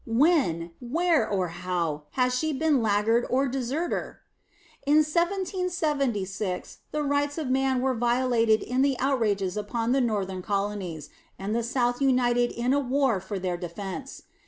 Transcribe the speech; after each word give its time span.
When, 0.07 0.71
where, 0.79 1.29
or 1.29 1.49
how, 1.49 2.05
has 2.13 2.33
she 2.35 2.53
been 2.53 2.81
laggard 2.81 3.23
or 3.29 3.47
deserter? 3.47 4.21
In 4.83 5.03
1776 5.03 6.77
the 6.91 7.03
rights 7.03 7.37
of 7.37 7.51
man 7.51 7.81
were 7.81 7.93
violated 7.93 8.63
in 8.63 8.81
the 8.81 8.97
outrages 8.97 9.55
upon 9.55 9.91
the 9.91 10.01
Northern 10.01 10.41
colonies, 10.41 11.11
and 11.37 11.55
the 11.55 11.61
South 11.61 12.01
united 12.01 12.51
in 12.51 12.73
a 12.73 12.79
war 12.79 13.19
for 13.19 13.37
their 13.37 13.57
defense. 13.57 14.23